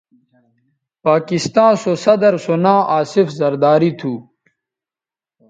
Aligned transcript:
پاکستاں 1.05 1.71
سو 1.81 1.91
صدرسو 2.03 2.55
ناں 2.63 2.81
آصف 2.97 3.27
زرداری 3.39 3.91
تھو 3.99 4.13